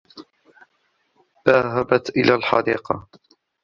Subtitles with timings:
[1.47, 3.07] ذهبت إلى الحديقة